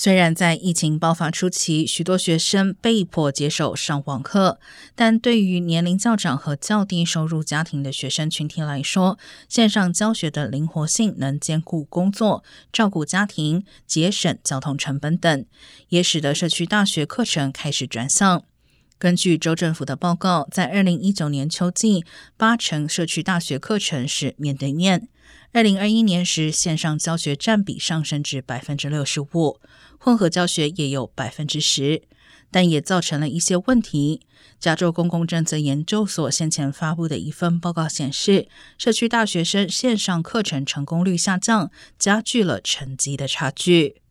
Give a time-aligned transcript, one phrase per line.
[0.00, 4.60] 虽然在疫情爆发初期，许多学生被迫接受上网课，
[4.94, 15.44] 但对于年龄较长和较低收入家庭的学生群体来说，线上教学的灵活性能兼顾工作、照顾家庭、节省交通成本等，
[15.88, 18.44] 也使得社区大学课程开始转向。
[18.98, 22.04] 根据州政府的报告，在二零一九年秋季，
[22.36, 25.08] 八成社区大学课程是面对面。
[25.52, 29.60] 二零二一年时，线上教学占比上升至百分之六十五，
[29.98, 32.02] 混合教学也有百分之十，
[32.50, 34.22] 但也造成了一些问题。
[34.58, 44.02] 加州公共政策研究所先前发布的一份报告显示，社区大学生线上课程成功率下降，加剧了成绩的差距。